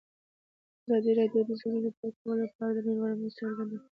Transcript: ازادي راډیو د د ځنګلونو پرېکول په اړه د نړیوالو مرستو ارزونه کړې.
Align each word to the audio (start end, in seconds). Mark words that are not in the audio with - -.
ازادي 0.83 1.11
راډیو 1.19 1.41
د 1.45 1.47
د 1.49 1.51
ځنګلونو 1.59 1.89
پرېکول 1.97 2.37
په 2.55 2.61
اړه 2.67 2.79
د 2.83 2.85
نړیوالو 2.87 3.19
مرستو 3.21 3.45
ارزونه 3.47 3.65
کړې. 3.79 3.87